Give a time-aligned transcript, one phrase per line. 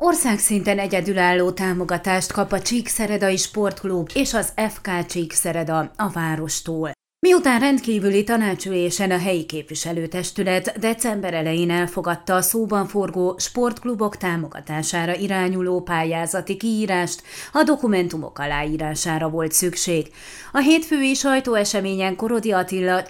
[0.00, 6.97] Országszinten egyedülálló támogatást kap a Csíkszeredai Sportklub és az FK Csíkszereda a várostól.
[7.20, 15.80] Miután rendkívüli tanácsülésen a helyi képviselőtestület december elején elfogadta a szóban forgó sportklubok támogatására irányuló
[15.80, 17.22] pályázati kiírást,
[17.52, 20.06] a dokumentumok aláírására volt szükség.
[20.52, 23.02] A hétfői sajtóeseményen Korodi Attila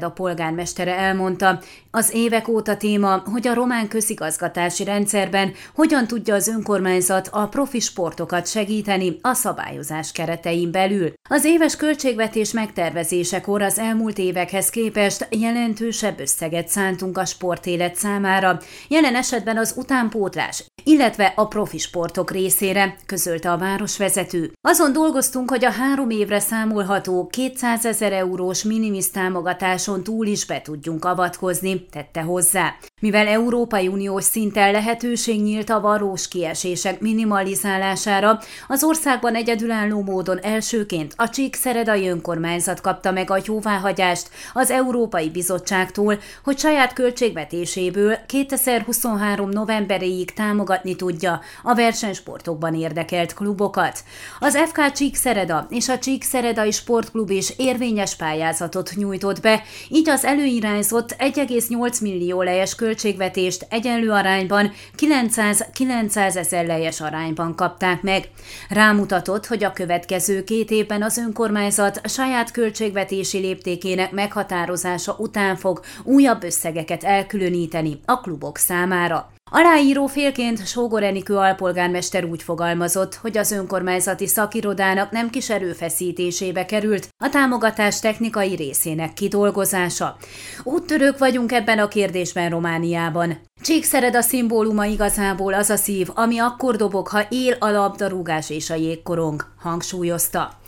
[0.00, 6.48] a polgármestere elmondta, az évek óta téma, hogy a román közigazgatási rendszerben hogyan tudja az
[6.48, 11.12] önkormányzat a profi sportokat segíteni a szabályozás keretein belül.
[11.28, 18.58] Az éves költségvetés megtervezése Évekor az elmúlt évekhez képest jelentősebb összeget szántunk a sportélet számára,
[18.88, 24.52] jelen esetben az utánpótlás, illetve a profi sportok részére, közölte a városvezető.
[24.60, 30.60] Azon dolgoztunk, hogy a három évre számolható 200 ezer eurós minimis támogatáson túl is be
[30.62, 32.74] tudjunk avatkozni, tette hozzá.
[33.04, 41.14] Mivel Európai Uniós szinten lehetőség nyílt a varós kiesések minimalizálására, az országban egyedülálló módon elsőként
[41.16, 49.48] a Csíkszeredai önkormányzat kapta meg a jóváhagyást az Európai Bizottságtól, hogy saját költségvetéséből 2023.
[49.48, 54.04] novemberéig támogatni tudja a versenysportokban érdekelt klubokat.
[54.40, 61.16] Az FK Csíkszereda és a Csíkszeredai Sportklub is érvényes pályázatot nyújtott be, így az előirányzott
[61.18, 68.30] 1,8 millió lejes költségvetést egyenlő arányban 900-900 ezer lejes arányban kapták meg.
[68.68, 76.42] Rámutatott, hogy a következő két évben az önkormányzat saját költségvetési léptékének meghatározása után fog újabb
[76.42, 79.33] összegeket elkülöníteni a klubok számára.
[79.56, 87.08] Aláíró félként Sógor Enikő alpolgármester úgy fogalmazott, hogy az önkormányzati szakirodának nem kis erőfeszítésébe került
[87.24, 90.16] a támogatás technikai részének kidolgozása.
[90.62, 93.40] Úttörők vagyunk ebben a kérdésben Romániában.
[93.62, 98.70] Csíkszered a szimbóluma igazából az a szív, ami akkor dobog, ha él a labdarúgás és
[98.70, 100.58] a jégkorong, hangsúlyozta.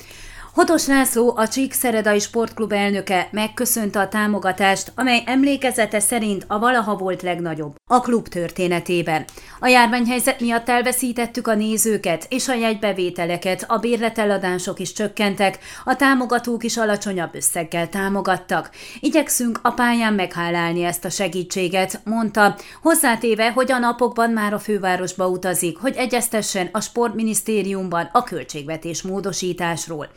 [0.57, 7.23] Hotos László, a Csíkszeredai Sportklub elnöke megköszönte a támogatást, amely emlékezete szerint a valaha volt
[7.23, 9.25] legnagyobb a klub történetében.
[9.61, 16.65] A járványhelyzet miatt elveszítettük a nézőket, és a jegybevételeket, a bérleteladások is csökkentek, a támogatók
[16.65, 18.71] is alacsonyabb összeggel támogattak.
[19.01, 25.29] Igyekszünk a pályán meghálálni ezt a segítséget, mondta, hozzátéve, hogy a napokban már a fővárosba
[25.29, 30.09] utazik, hogy egyeztessen a sportminisztériumban a költségvetés módosításról.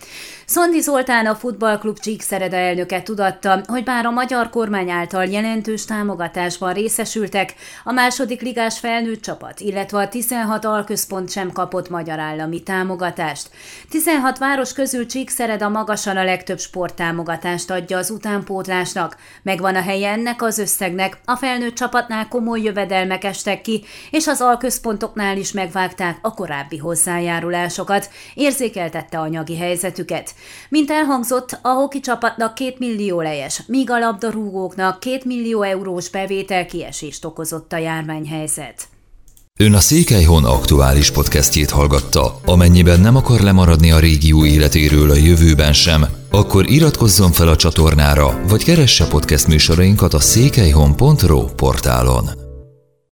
[0.45, 6.73] Szondi Zoltán a futballklub Csíkszereda elnöke tudatta, hogy bár a magyar kormány által jelentős támogatásban
[6.73, 7.53] részesültek,
[7.83, 13.49] a második ligás felnőtt csapat, illetve a 16 alközpont sem kapott magyar állami támogatást.
[13.89, 19.17] 16 város közül Csíkszereda magasan a legtöbb sporttámogatást adja az utánpótlásnak.
[19.43, 24.41] Megvan a helye ennek az összegnek, a felnőtt csapatnál komoly jövedelmek estek ki, és az
[24.41, 30.33] alközpontoknál is megvágták a korábbi hozzájárulásokat, érzékeltette anyagi helyzetüket őket.
[30.69, 36.65] Mint elhangzott, a hoki csapatnak két millió lejes, míg a labdarúgóknak két millió eurós bevétel
[36.65, 38.87] kiesést okozott a járványhelyzet.
[39.59, 42.39] Ön a Székelyhon aktuális podcastjét hallgatta.
[42.45, 48.41] Amennyiben nem akar lemaradni a régió életéről a jövőben sem, akkor iratkozzon fel a csatornára,
[48.47, 52.48] vagy keresse podcast műsorainkat a székelyhon.pro portálon.